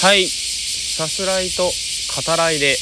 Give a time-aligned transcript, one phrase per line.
[0.00, 0.26] はい。
[0.26, 1.72] さすらいと語
[2.36, 2.74] らいで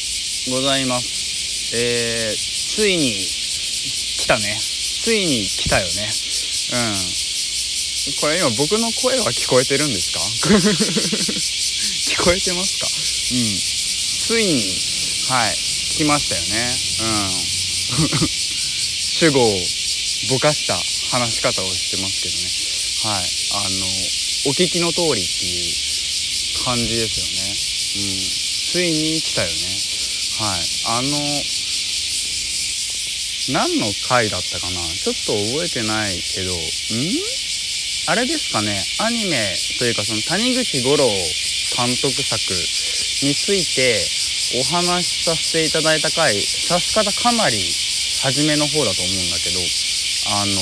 [0.50, 1.75] ございます。
[1.75, 4.56] えー、ついに来たね。
[4.61, 5.91] ついに来たよね。
[5.91, 8.19] うん。
[8.21, 10.21] これ今僕の声は聞こえてるんですか？
[12.14, 12.86] 聞こえてますか？
[12.86, 13.59] うん。
[14.29, 14.62] ついに
[15.29, 15.57] はい
[15.91, 16.77] 来ましたよね。
[17.00, 18.29] うん。
[19.19, 19.66] 主語を
[20.30, 20.80] ぼかした
[21.11, 22.48] 話し方をしてますけどね。
[23.14, 23.30] はい。
[23.50, 23.87] あの
[24.46, 25.88] お聞きの通りっていう
[26.64, 27.50] 感じですよね。
[27.50, 28.28] うん。
[28.69, 29.55] ついに来たよね。
[30.38, 30.60] はい。
[30.87, 31.19] あの
[33.50, 34.80] 何の回だったかな？
[34.83, 36.56] ちょっと覚えてないけどん？
[38.09, 38.84] あれですかね。
[39.00, 41.05] アニメというかその谷口五郎
[41.77, 42.41] 監督作
[43.25, 44.00] について
[44.61, 47.59] お話しさせていただいた回さす方かなり
[48.22, 49.61] 初めの方だと思うんだけど
[50.41, 50.52] あの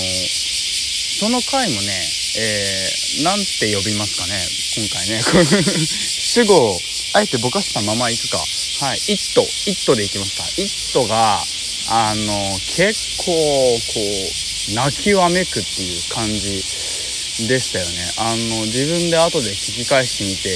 [1.17, 1.89] その回もね
[2.39, 4.37] えー、なんて呼びますかね
[4.77, 5.23] 今回ね。
[6.21, 6.81] 主語を
[7.15, 8.39] あえてぼかしたままいくか。
[8.39, 11.43] はい「イット」「イット」でいきますか「イット」が
[11.89, 14.01] あの結構こ
[14.71, 16.63] う泣きわめくっていう感じ
[17.49, 18.13] でしたよね。
[18.17, 20.51] あの自分で後で聞き返してみて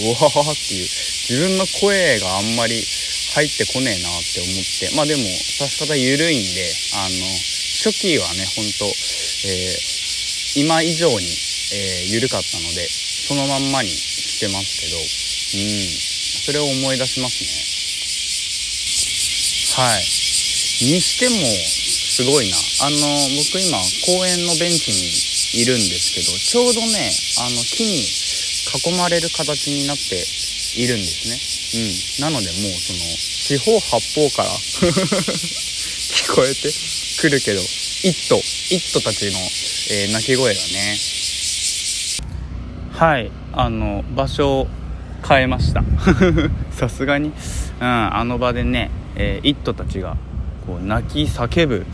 [0.00, 0.88] うわーっていう
[1.30, 2.86] 自分の声があんまり
[3.34, 4.90] 入ってこねえなって思って。
[4.90, 5.24] まあでも
[5.58, 7.26] さし方緩いんであの
[7.72, 10.01] 初期はねほんと、えー、
[10.54, 11.14] 今以上に、
[11.72, 16.12] えー、緩かったのでそのまんまにしてますけどうん。
[16.42, 17.50] それを思い出しますね。
[19.76, 20.02] はい。
[20.90, 22.56] にしてもすごいな。
[22.82, 22.96] あの
[23.38, 27.12] 僕今公園のベンチにいるんですけどちょうどね
[27.46, 30.24] あの木に囲まれる形になって
[30.74, 31.38] いるんですね。
[32.26, 32.32] うん。
[32.32, 34.50] なのでもうその四方八方から
[36.10, 36.72] 聞こえて
[37.20, 37.62] くるけど
[38.10, 38.36] 「ット」
[38.74, 39.38] 「イット」たちの、
[39.90, 40.96] えー、鳴き声がね。
[42.92, 44.68] はいあの場所を
[45.26, 45.82] 変えました。
[46.70, 47.34] さすがに、うん、
[47.80, 50.16] あの場でね「えー、イット」たちが
[50.66, 51.86] こう泣き叫ぶ、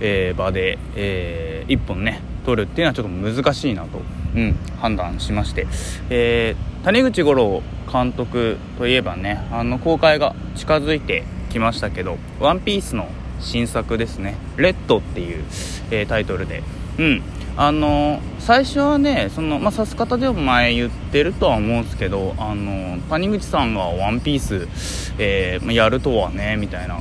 [0.00, 4.02] えー、場で、えー、1本ね撮るっていうのはちょっと難しいなと、
[4.34, 5.66] うん、判断しまして、
[6.10, 7.62] えー、谷口五郎
[7.92, 13.08] 監督といえばねあの公開が近づいてきましたけど「ワンピースの
[13.40, 15.44] 新作ですね「レッド」っていう、
[15.90, 16.62] えー、タイトルで。
[16.98, 17.22] うん。
[17.56, 24.66] あの最初はねその、まあ、指す方でも前言ってるとは思うんですけどあの谷口さんが「ワンピース、
[25.18, 27.00] えー、やるとはねみたいな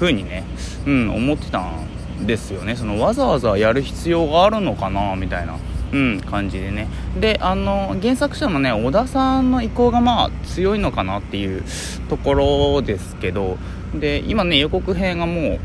[0.00, 0.44] 風にね、
[0.86, 2.76] うん、思ってたんですよね。
[2.76, 5.56] そのわざわざやる必要があるのかなみたいな、
[5.92, 6.86] うん、感じでね。
[7.18, 11.62] であの原作者のね小田さんの意向がまあ強いのかなっていう
[12.08, 13.56] ところですけど
[13.94, 15.58] で今ね予告編がもう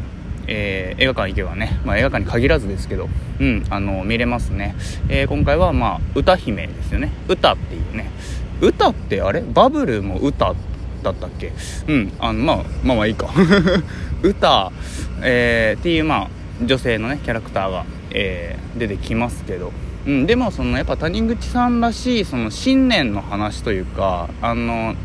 [0.45, 3.07] えー、映画館行けばね、まあ、映画館に限らずですけど、
[3.39, 4.75] うん、あの見れますね、
[5.07, 7.13] えー、今回は、まあ、歌姫ですよね。
[7.29, 8.11] 歌っていうね。
[8.59, 9.39] 歌ってあれ？
[9.41, 10.53] バブルも歌
[11.01, 11.53] だったっけ？
[11.87, 13.29] うんあの、まあ、まあまあいいか。
[14.21, 14.73] 歌、
[15.21, 16.29] えー、っていうまあ
[16.61, 19.71] 女性のねキャラクターが、えー、出てきますけど、
[20.05, 24.95] うん、でもそのやっぱ谷口さんらしいその信念の話というかあの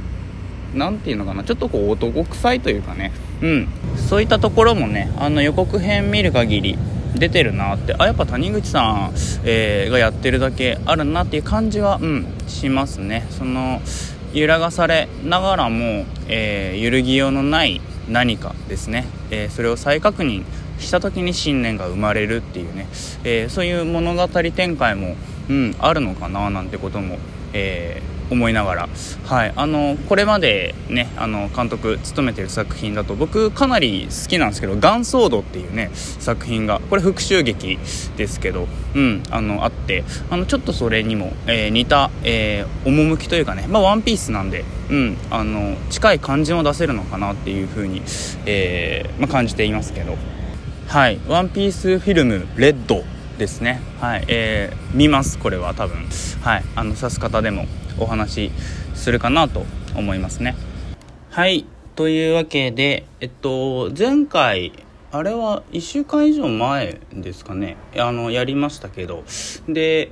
[0.75, 3.13] 何て言うのかなちょっとこう男臭いというかね。
[3.41, 3.69] うん。
[3.97, 6.79] そういったところもねあの予告編見る限り
[7.15, 7.95] 出てるなって。
[7.99, 9.13] あやっぱ谷口さん、
[9.45, 13.27] えー、がやってるだけあるなっていう感じはうんしますね。
[13.31, 13.81] その
[14.35, 20.45] 揺らがされながらも、えー、揺るぎようのない何かですね、えー、それを再確認
[20.79, 22.89] した時に信念が生まれるっていうね、
[23.25, 25.17] えー、そういう物語展開も、
[25.49, 27.19] うん、あるのかななんてことも、
[27.53, 28.89] えー、思いながら、
[29.25, 37.79] はい、あのこれまでねあの監督務めてる作品だと僕かなり好きなんですけど「ガンソード」っていうね作品がこれ復讐劇
[38.17, 48.03] ですけど、うん、あのあってあのちょっとそれにも、えー、似た、えー、趣というかね、まあ、ワンピースなんで、うん、あの近い感じを出せるのかなっていうふうに、
[48.47, 50.17] えーまあ、感じていますけど。
[50.89, 53.05] はい、ワンピースフィルムレッド
[53.37, 53.83] ですね。
[54.01, 56.07] はい、えー、見ますこれは多分。
[56.41, 57.67] はい、あの指す方でも
[57.99, 58.53] お話し
[58.95, 60.57] するかなと思いますね。
[61.29, 61.67] はい。
[61.95, 64.73] というわけで、えっと、前回、
[65.13, 67.77] あれは1週間以上前ですかね。
[67.99, 69.25] あの、やりましたけど。
[69.69, 70.11] で、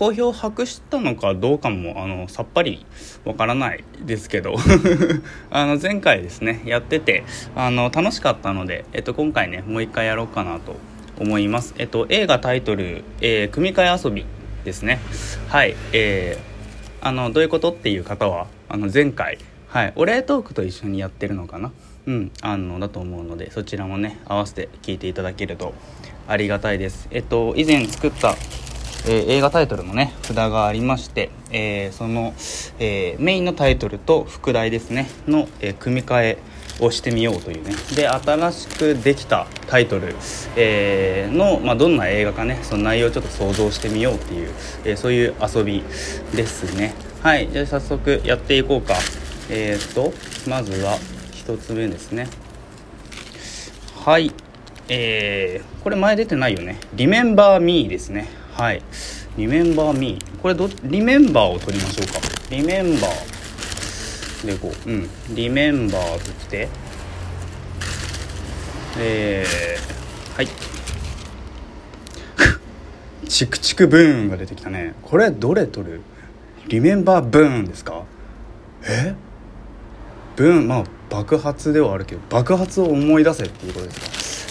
[0.00, 2.86] 好評博したのかどうかもあのさっぱり
[3.26, 4.56] わからないですけど。
[5.50, 7.22] あの前回ですねやってて
[7.54, 10.76] あの楽しかったので、えっと、今回ねもう一回やろうかなと
[11.18, 14.24] 思います、えっと、映画タイトル「えー、組み替え遊び」
[14.64, 14.98] ですね。
[15.48, 16.50] はい、えー
[17.02, 19.38] あのどういうことっていう方はあの前回、
[19.68, 21.72] はい、お礼トークと一緒にやってるのかな？
[22.06, 25.74] うんあのだと思うのでそちらもね合わせて聞いていただけると
[26.26, 27.08] ありがたいです。
[27.10, 28.36] えっと以前作った
[29.06, 32.34] えー、映画タイトルのね札がありまして、えー、その、
[32.78, 36.38] えメインのタイトルと副題ですねの、え組み替え
[36.80, 37.74] をしてみようというね。
[37.94, 40.14] で新しくできたタイトル、
[40.56, 44.50] え、の、まあ、どんな映画かねその内容をちょっと想像してみようっていう、
[44.84, 45.82] え、そういう遊び
[46.34, 46.94] ですね。
[47.22, 48.94] はいじゃあ早速やっていこうか。
[49.50, 50.12] え、っと
[50.48, 50.98] まずは
[51.32, 52.28] 1つ目ですね。
[54.04, 54.32] はい
[54.88, 58.39] えー、これ前出てないよね「Remember Me」ですね。
[58.60, 58.82] はい
[59.38, 62.18] 「Remember Me」これど「Remember」を取りましょうか
[62.50, 63.08] 「Remember」
[64.44, 64.90] でこう。
[64.90, 65.96] うん「Remember」と
[66.30, 66.68] って。
[68.98, 70.48] えー、はい。
[73.28, 74.94] チクチクブーンが出てきたね。
[75.02, 76.02] これどれ取る？
[76.68, 78.02] リメンバーブーンですか？
[78.84, 79.14] え？
[80.36, 84.00] ブーンまあ爆発ではあるけど爆発を思い出せっていうことです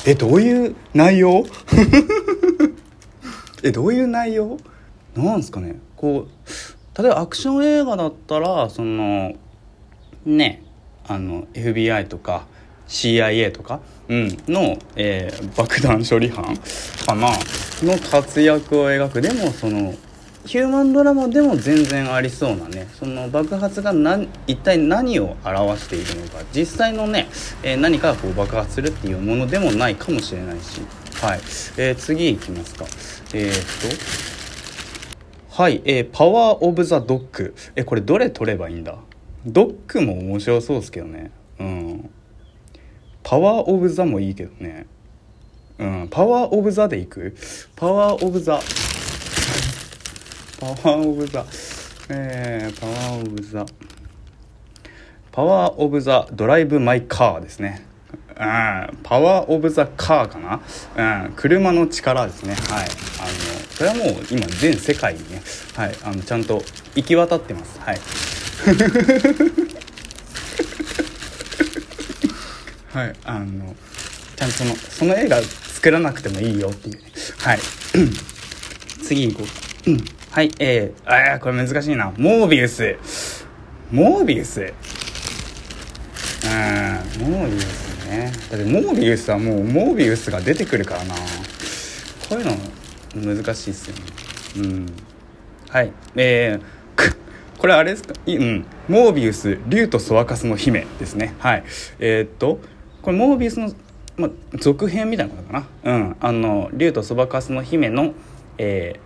[0.06, 0.10] か？
[0.10, 1.46] えどういう内容？
[3.70, 4.58] えどういう内容？
[5.16, 5.80] なんすかね？
[5.96, 9.34] こう例えばアクション映画だったらその
[10.26, 10.64] ね
[11.08, 12.46] あの FBI とか
[12.88, 16.58] CIA とか、うん、の、えー、爆弾処理班
[17.06, 17.30] かな？
[17.84, 19.22] の活躍を描く。
[19.22, 19.94] でもその
[20.46, 27.28] ヒューマンドラマでも全然ありそうなねその爆発が何一体何を表しているのか実際のね、
[27.62, 30.82] えー、何かこう爆発するっていうものでもないかもしれないし。
[31.22, 31.40] はい、
[31.76, 32.86] えー、次いきますか。
[33.34, 33.54] えー、っ
[35.50, 35.62] と。
[35.62, 38.96] はい、えー、パワーオブザドッグえこれどれ取ればいいんだ？
[39.46, 41.32] ドッグも面白そうですけどね。
[41.60, 42.10] うん。
[43.22, 44.88] パワーオブザもいいけどね。
[45.78, 46.08] うん。
[46.10, 47.36] パワーオブザでいく？
[47.76, 48.62] パワーオブザ
[50.62, 51.46] パワーオブザ
[52.08, 53.66] えー、パワーオブザ
[55.34, 57.86] パワーオブザドライブマイカーですね。
[58.40, 58.46] うん、
[59.04, 60.62] パワーオブザカーかな、
[61.26, 62.54] うん、車の力ですね。
[62.54, 62.88] はい。
[63.20, 63.30] あの
[63.70, 65.42] それはもう今全世界にね、
[65.76, 66.64] はい、あのちゃんと
[66.96, 67.78] 行き渡ってます。
[67.82, 68.00] はい。
[72.94, 73.16] はい。
[73.26, 73.76] あの
[74.38, 76.96] ちゃんとそのその映画作らなくてもいいよっていう。
[76.96, 77.02] ね
[77.40, 77.60] はい。
[79.04, 79.48] 次行こう。
[79.98, 80.52] かはい。
[80.60, 82.14] えー、ああこれ難しいな。
[82.16, 82.96] モービウス。
[83.92, 84.62] モービウス。
[84.62, 84.70] うん。
[87.20, 87.89] モービウス。
[88.10, 91.22] ねだってモービウスはもうモービウスが出てくるからなこ
[92.32, 94.04] ういうの難しいっすよね
[94.58, 94.86] うん
[95.70, 96.80] はいえー
[97.58, 98.14] これあれですか？
[98.26, 98.66] うん。
[98.88, 101.36] モービウス、竜とそばかすの姫ですね。
[101.40, 101.66] はい。
[102.00, 102.62] えー、っと、
[103.02, 103.74] これモービウスの、
[104.16, 105.94] ま、続編みたいなことかな？
[105.94, 106.16] うん。
[106.22, 108.14] あの、竜とそばかすの姫の、
[108.58, 109.00] えー、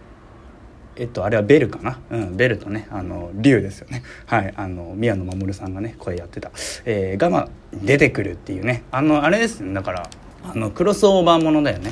[0.95, 4.03] えっと、あれはベルかな、うん、ベルとねあの竜ですよね。
[4.25, 6.51] はいあの宮野守さんがね声やってた、
[6.85, 8.83] えー、がまあ出てくるっていうね。
[8.91, 9.73] あのあれですね。
[9.73, 10.09] だから
[10.43, 11.91] あのクロスオーバーものだよね。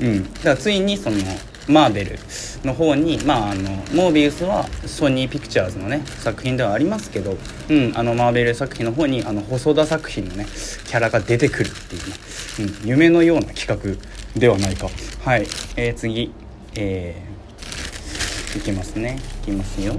[0.00, 1.16] うん、 うん、だからついにその
[1.68, 2.18] マーベル
[2.64, 7.36] の方に、まあ、あのモービウスはソニーピクチャーズのね作品ではありますけど、
[7.68, 10.46] うん、あのマーベル作品の方にあの細田作品のね
[10.86, 14.88] キャラが出てくるっていうね、うん、夢のような企画ではないか。
[15.24, 15.42] はい、
[15.76, 16.32] えー、次。
[16.80, 19.18] えー、いきますね。
[19.42, 19.96] いきますよ。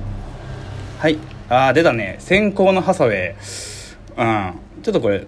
[0.98, 1.18] はい。
[1.50, 2.16] ああ出たね。
[2.20, 3.36] 先行のハサウェイ。
[4.18, 4.54] うん。
[4.82, 5.28] ちょっとこれ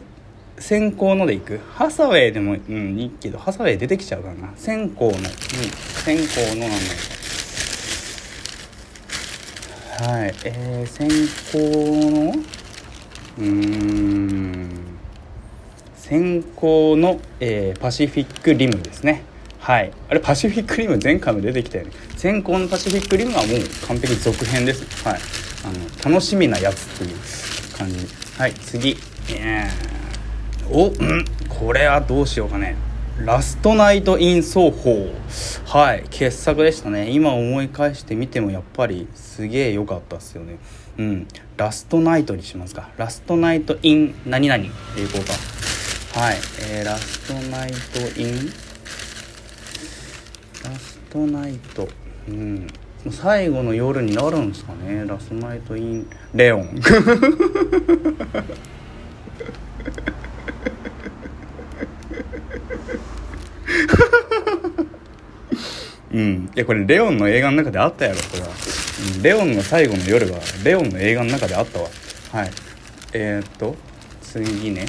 [0.57, 1.59] 先行のでいく？
[1.73, 4.53] ハサウェイでもうんいいけどハサウェイ出てきちゃうからな。
[4.55, 5.17] 先行の。
[5.17, 5.23] うん。
[5.23, 6.79] 先行のなん
[9.99, 10.33] だはい。
[10.45, 11.09] えー、先
[11.51, 11.59] 行
[12.11, 12.31] の？
[13.39, 14.69] うーん。
[15.95, 19.25] 先行の、えー、パシフィックリムですね。
[19.61, 19.93] はい。
[20.09, 21.91] あれパシフィックリム前回も出てきたよね。
[22.17, 25.19] 先行のパシフィックリムはもう完璧続編ですはい。
[25.63, 28.07] あの楽しみなやつっていう感じ。
[28.39, 28.97] はい次。
[29.29, 31.25] えー、おん。
[31.47, 32.75] これはどうしようかね。
[33.23, 35.13] ラストナイト・イン・奏法。
[35.67, 36.05] はい。
[36.09, 37.11] 傑作でしたね。
[37.11, 40.57] 今思い返してみてもやっぱりすげえ良かったっすよね。
[40.97, 41.27] うん。
[41.55, 42.89] ラストナイトにしますか。
[42.97, 44.63] ラストナイト・イン何々。
[44.63, 44.71] でい
[45.07, 45.33] こうか。
[46.19, 48.70] はい、えー、ラストナイト・イン
[51.11, 51.87] トナイト
[52.29, 52.67] うん。
[53.09, 55.03] 最後の夜になるんですかね。
[55.05, 56.79] ラストナイト・イン・レオン。
[66.13, 66.49] うん。
[66.55, 68.47] いやこれレオンの映画の中であったやろこれは、
[69.15, 71.89] うん、レオンの最後の夜はレオンの映画の中であったわ。
[72.31, 72.51] はい。
[73.11, 73.75] えー、っと
[74.21, 74.85] 次ね。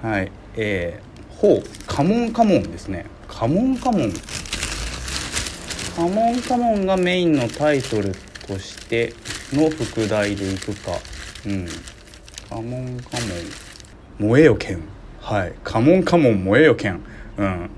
[0.00, 0.32] はい。
[0.56, 1.62] えー、ほう。
[1.86, 3.04] カモンカモンですね。
[3.40, 4.12] カモンカモン。
[5.96, 8.12] カモンカモンがメインのタイトル
[8.46, 9.14] として
[9.54, 10.92] の副題でいくか。
[11.46, 11.66] うん。
[12.50, 13.16] カモンカ
[14.18, 14.28] モン。
[14.28, 14.82] 燃えよ剣。
[15.22, 15.54] はい。
[15.64, 17.00] カモンカモン燃えよ剣。
[17.38, 17.70] うん。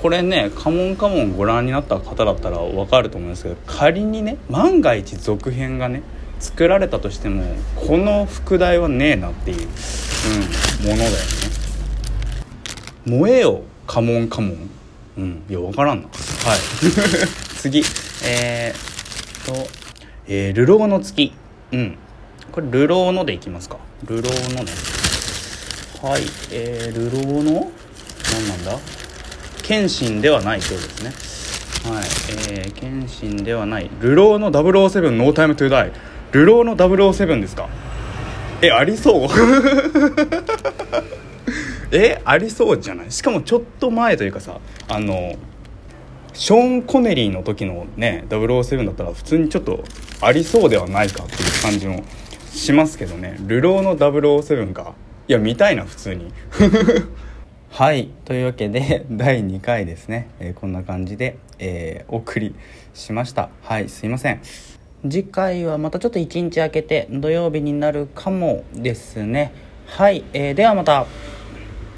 [0.00, 6.02] これね「カモンカモン」ご覧になった方だったら分かると思うんですけど仮にね万が一続編がね
[6.38, 7.42] 作られたとしても
[7.74, 11.16] この副題はねえなっていう、うん、ものだよね
[13.04, 14.70] 「燃えよカモンカモン」
[15.18, 15.42] うん。
[15.48, 16.06] いや分からんな。
[16.08, 16.10] は
[16.56, 16.58] い。
[17.58, 17.82] 次。
[18.24, 19.68] えー、っと
[20.28, 21.32] 「えー、流浪の月」
[21.72, 21.98] うん。
[22.52, 23.76] これ「流浪の」でいきますか
[24.08, 24.72] 「流浪のね」
[26.02, 26.22] はい。
[26.52, 27.70] えー、流浪の？
[28.32, 28.78] 何なんだ？
[29.62, 31.12] 謙信ではないそうですね。
[31.92, 32.04] はい。
[32.50, 33.90] えー、謙信ではない。
[34.02, 35.92] 流浪の007ノータイムトゥーダイ。
[36.32, 37.68] 流浪の007ですか？
[38.62, 39.28] えありそう
[41.90, 43.10] えありそうじゃない？
[43.12, 45.34] しかもちょっと前というかさあの
[46.34, 49.82] ショーン・コネリーの時のね007だったら普通にちょっと
[50.20, 52.04] ありそうではないかっていう感じも
[52.52, 54.94] しますけどね「流浪の007」か
[55.26, 56.32] いや見たいな普通に。
[57.70, 62.54] はいというわけで第2回ですね、えー、こんな感じで、えー、お送り
[62.94, 63.50] しました。
[63.62, 64.40] はいすいません。
[65.08, 69.52] 次回はまたちょっと1日空けて土曜日になるかもですね。
[69.86, 71.06] はい、えー、ではまた。